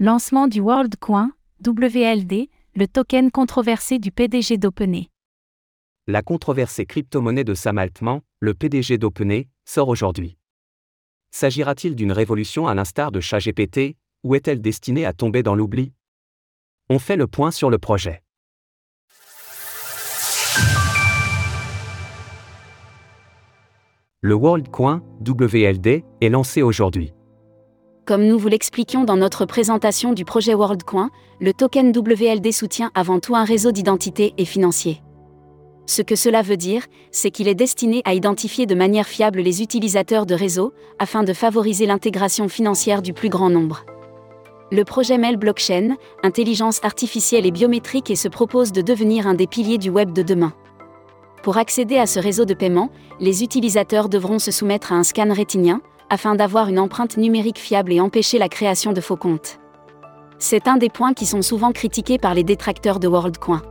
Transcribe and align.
Lancement 0.00 0.46
du 0.46 0.60
WorldCoin, 0.60 1.32
WLD, 1.66 2.50
le 2.76 2.86
token 2.86 3.32
controversé 3.32 3.98
du 3.98 4.12
PDG 4.12 4.56
d'OpenAI. 4.56 5.10
La 6.06 6.22
controversée 6.22 6.86
crypto-monnaie 6.86 7.42
de 7.42 7.52
Sam 7.52 7.78
Altman, 7.78 8.20
le 8.38 8.54
PDG 8.54 8.96
d'OpenAI, 8.98 9.48
sort 9.64 9.88
aujourd'hui. 9.88 10.38
S'agira-t-il 11.32 11.96
d'une 11.96 12.12
révolution 12.12 12.68
à 12.68 12.76
l'instar 12.76 13.10
de 13.10 13.18
ChatGPT, 13.18 13.96
ou 14.22 14.36
est-elle 14.36 14.60
destinée 14.60 15.04
à 15.04 15.12
tomber 15.12 15.42
dans 15.42 15.56
l'oubli? 15.56 15.92
On 16.88 17.00
fait 17.00 17.16
le 17.16 17.26
point 17.26 17.50
sur 17.50 17.68
le 17.68 17.78
projet. 17.78 18.22
Le 24.20 24.34
WorldCoin, 24.34 25.02
WLD, 25.26 26.04
est 26.20 26.28
lancé 26.28 26.62
aujourd'hui. 26.62 27.12
Comme 28.08 28.24
nous 28.24 28.38
vous 28.38 28.48
l'expliquions 28.48 29.04
dans 29.04 29.18
notre 29.18 29.44
présentation 29.44 30.14
du 30.14 30.24
projet 30.24 30.54
WorldCoin, 30.54 31.10
le 31.42 31.52
token 31.52 31.92
WLD 31.94 32.52
soutient 32.52 32.90
avant 32.94 33.20
tout 33.20 33.36
un 33.36 33.44
réseau 33.44 33.70
d'identité 33.70 34.32
et 34.38 34.46
financier. 34.46 35.02
Ce 35.84 36.00
que 36.00 36.16
cela 36.16 36.40
veut 36.40 36.56
dire, 36.56 36.86
c'est 37.10 37.30
qu'il 37.30 37.48
est 37.48 37.54
destiné 37.54 38.00
à 38.06 38.14
identifier 38.14 38.64
de 38.64 38.74
manière 38.74 39.06
fiable 39.06 39.40
les 39.40 39.60
utilisateurs 39.60 40.24
de 40.24 40.34
réseau, 40.34 40.72
afin 40.98 41.22
de 41.22 41.34
favoriser 41.34 41.84
l'intégration 41.84 42.48
financière 42.48 43.02
du 43.02 43.12
plus 43.12 43.28
grand 43.28 43.50
nombre. 43.50 43.84
Le 44.72 44.84
projet 44.84 45.18
MEL 45.18 45.36
Blockchain, 45.36 45.96
intelligence 46.22 46.80
artificielle 46.84 47.44
et 47.44 47.50
biométrique 47.50 48.10
et 48.10 48.16
se 48.16 48.28
propose 48.28 48.72
de 48.72 48.80
devenir 48.80 49.26
un 49.26 49.34
des 49.34 49.46
piliers 49.46 49.76
du 49.76 49.90
web 49.90 50.14
de 50.14 50.22
demain. 50.22 50.54
Pour 51.42 51.58
accéder 51.58 51.98
à 51.98 52.06
ce 52.06 52.20
réseau 52.20 52.46
de 52.46 52.54
paiement, 52.54 52.90
les 53.20 53.42
utilisateurs 53.42 54.08
devront 54.08 54.38
se 54.38 54.50
soumettre 54.50 54.92
à 54.92 54.96
un 54.96 55.02
scan 55.02 55.30
rétinien, 55.30 55.82
afin 56.10 56.34
d'avoir 56.34 56.68
une 56.68 56.78
empreinte 56.78 57.16
numérique 57.16 57.58
fiable 57.58 57.92
et 57.92 58.00
empêcher 58.00 58.38
la 58.38 58.48
création 58.48 58.92
de 58.92 59.00
faux 59.00 59.16
comptes. 59.16 59.58
C'est 60.38 60.68
un 60.68 60.76
des 60.76 60.88
points 60.88 61.14
qui 61.14 61.26
sont 61.26 61.42
souvent 61.42 61.72
critiqués 61.72 62.18
par 62.18 62.34
les 62.34 62.44
détracteurs 62.44 63.00
de 63.00 63.08
WorldCoin. 63.08 63.62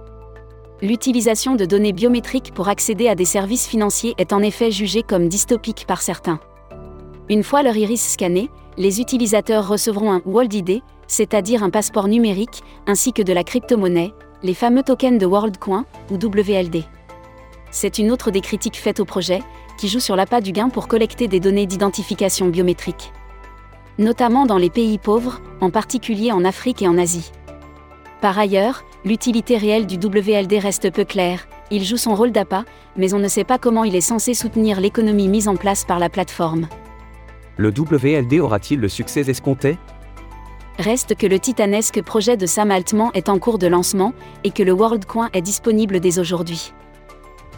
L'utilisation 0.82 1.56
de 1.56 1.66
données 1.66 1.94
biométriques 1.94 2.54
pour 2.54 2.68
accéder 2.68 3.08
à 3.08 3.16
des 3.16 3.26
services 3.26 3.68
financiers 3.68 4.14
est 4.18 4.34
en 4.34 4.42
effet 4.42 4.70
jugée 4.70 5.02
comme 5.02 5.28
dystopique 5.28 5.86
par 5.88 6.02
certains. 6.02 6.40
Une 7.30 7.44
fois 7.44 7.64
leur 7.64 7.76
iris 7.76 8.12
scanné, 8.12 8.50
les 8.78 9.02
utilisateurs 9.02 9.68
recevront 9.68 10.12
un 10.12 10.22
World 10.26 10.54
ID, 10.54 10.82
c'est-à-dire 11.08 11.64
un 11.64 11.70
passeport 11.70 12.08
numérique, 12.08 12.62
ainsi 12.86 13.12
que 13.12 13.24
de 13.24 13.34
la 13.34 13.44
crypto-monnaie, 13.44 14.14
les 14.44 14.54
fameux 14.54 14.84
tokens 14.84 15.20
de 15.20 15.26
WorldCoin, 15.26 15.86
ou 16.12 16.16
WLD. 16.16 16.84
C'est 17.72 18.00
une 18.00 18.12
autre 18.12 18.32
des 18.32 18.42
critiques 18.42 18.78
faites 18.78 19.00
au 19.00 19.06
projet, 19.06 19.42
qui 19.78 19.88
joue 19.88 20.00
sur 20.00 20.16
l'appât 20.16 20.42
du 20.42 20.52
gain 20.52 20.70
pour 20.70 20.88
collecter 20.88 21.28
des 21.28 21.40
données 21.40 21.66
d'identification 21.66 22.48
biométrique. 22.48 23.12
Notamment 23.98 24.46
dans 24.46 24.58
les 24.58 24.70
pays 24.70 24.98
pauvres, 24.98 25.42
en 25.62 25.70
particulier 25.70 26.32
en 26.32 26.46
Afrique 26.46 26.82
et 26.82 26.88
en 26.88 26.98
Asie. 26.98 27.32
Par 28.22 28.38
ailleurs, 28.38 28.84
l'utilité 29.06 29.58
réelle 29.58 29.86
du 29.86 29.96
WLD 29.96 30.60
reste 30.60 30.92
peu 30.92 31.04
claire, 31.04 31.48
il 31.70 31.84
joue 31.84 31.98
son 31.98 32.16
rôle 32.16 32.32
d'appât, 32.32 32.66
mais 32.96 33.14
on 33.14 33.20
ne 33.20 33.28
sait 33.28 33.44
pas 33.44 33.58
comment 33.58 33.84
il 33.84 33.96
est 33.96 34.02
censé 34.02 34.34
soutenir 34.34 34.80
l'économie 34.80 35.28
mise 35.28 35.48
en 35.48 35.56
place 35.56 35.84
par 35.84 36.00
la 36.00 36.10
plateforme. 36.10 36.68
Le 37.58 37.70
WLD 37.70 38.40
aura-t-il 38.40 38.80
le 38.80 38.88
succès 38.88 39.30
escompté? 39.30 39.78
Reste 40.80 41.16
que 41.16 41.26
le 41.26 41.40
titanesque 41.40 42.02
projet 42.04 42.38
de 42.38 42.46
Sam 42.46 42.70
Altman 42.72 43.10
est 43.16 43.30
en 43.30 43.40
cours 43.40 43.58
de 43.58 43.68
lancement 43.68 44.14
et 44.44 44.52
que 44.52 44.62
le 44.62 44.72
WorldCoin 44.72 45.30
est 45.34 45.42
disponible 45.42 46.00
dès 46.00 46.20
aujourd'hui 46.20 46.72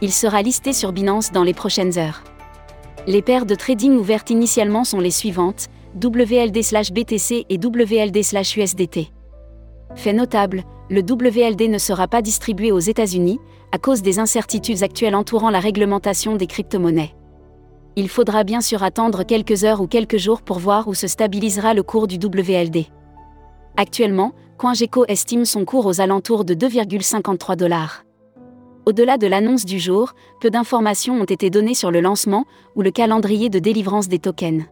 il 0.02 0.12
sera 0.12 0.42
listé 0.42 0.74
sur 0.74 0.92
Binance 0.92 1.32
dans 1.32 1.44
les 1.44 1.54
prochaines 1.54 1.98
heures. 1.98 2.24
Les 3.08 3.22
paires 3.22 3.46
de 3.46 3.56
trading 3.56 3.94
ouvertes 3.94 4.30
initialement 4.30 4.84
sont 4.84 5.00
les 5.00 5.12
suivantes, 5.12 5.68
WLD/BTC 6.02 7.46
et 7.50 7.58
WLD/USDT. 7.58 9.12
Fait 9.96 10.14
notable, 10.14 10.64
le 10.90 11.02
WLD 11.02 11.68
ne 11.68 11.78
sera 11.78 12.08
pas 12.08 12.22
distribué 12.22 12.72
aux 12.72 12.80
États-Unis, 12.80 13.40
à 13.72 13.78
cause 13.78 14.02
des 14.02 14.20
incertitudes 14.20 14.84
actuelles 14.84 15.16
entourant 15.16 15.50
la 15.50 15.60
réglementation 15.60 16.36
des 16.36 16.48
crypto-monnaies. 16.48 17.16
Il 17.96 18.08
faudra 18.08 18.44
bien 18.44 18.62
sûr 18.62 18.84
attendre 18.84 19.24
quelques 19.24 19.64
heures 19.64 19.82
ou 19.82 19.88
quelques 19.88 20.18
jours 20.18 20.42
pour 20.42 20.60
voir 20.60 20.88
où 20.88 20.94
se 20.94 21.08
stabilisera 21.08 21.74
le 21.74 21.84
cours 21.84 22.08
du 22.08 22.16
WLD. 22.16 22.86
Actuellement, 23.78 24.34
CoinGecko 24.58 25.06
estime 25.08 25.46
son 25.46 25.66
cours 25.66 25.86
aux 25.86 26.02
alentours 26.02 26.46
de 26.46 26.54
2,53 26.54 27.56
dollars. 27.56 28.04
Au-delà 28.90 29.20
de 29.20 29.28
l'annonce 29.28 29.66
du 29.66 29.78
jour, 29.78 30.16
peu 30.42 30.50
d'informations 30.50 31.22
ont 31.22 31.26
été 31.26 31.52
données 31.52 31.76
sur 31.76 31.92
le 31.92 32.02
lancement 32.02 32.46
ou 32.76 32.82
le 32.82 32.90
calendrier 32.90 33.52
de 33.52 33.60
délivrance 33.60 34.08
des 34.08 34.18
tokens. 34.18 34.64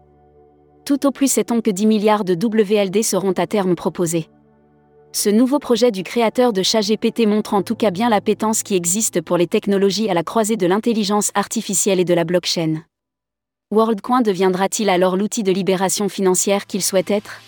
Tout 0.86 1.06
au 1.06 1.12
plus 1.12 1.32
sait-on 1.32 1.62
que 1.62 1.70
10 1.70 1.86
milliards 1.86 2.24
de 2.24 2.34
WLD 2.34 3.04
seront 3.04 3.34
à 3.34 3.46
terme 3.46 3.76
proposés. 3.76 4.28
Ce 5.12 5.30
nouveau 5.30 5.60
projet 5.60 5.92
du 5.92 6.02
créateur 6.02 6.52
de 6.52 6.64
ChatGPT 6.64 7.28
montre 7.28 7.54
en 7.54 7.62
tout 7.62 7.76
cas 7.76 7.92
bien 7.92 8.10
l'appétence 8.10 8.64
qui 8.64 8.76
existe 8.76 9.22
pour 9.22 9.38
les 9.38 9.46
technologies 9.46 10.10
à 10.10 10.16
la 10.16 10.24
croisée 10.24 10.58
de 10.58 10.66
l'intelligence 10.66 11.30
artificielle 11.36 12.00
et 12.00 12.04
de 12.04 12.16
la 12.16 12.24
blockchain. 12.24 12.82
WorldCoin 13.70 14.22
deviendra-t-il 14.22 14.90
alors 14.90 15.16
l'outil 15.16 15.44
de 15.44 15.52
libération 15.52 16.10
financière 16.10 16.66
qu'il 16.66 16.82
souhaite 16.82 17.12
être? 17.12 17.40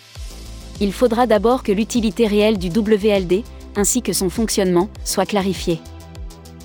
Il 0.81 0.93
faudra 0.93 1.25
d'abord 1.25 1.63
que 1.63 1.71
l'utilité 1.71 2.27
réelle 2.27 2.59
du 2.59 2.67
WLD, 2.67 3.43
ainsi 3.75 4.03
que 4.03 4.13
son 4.13 4.29
fonctionnement, 4.29 4.87
soit 5.03 5.25
clarifiée. 5.25 5.79